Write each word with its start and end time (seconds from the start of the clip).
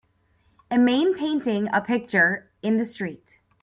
A 0.71 0.79
main 0.79 1.13
painting 1.13 1.69
a 1.71 1.79
picture 1.79 2.49
in 2.63 2.77
the 2.77 2.85
street. 2.85 3.39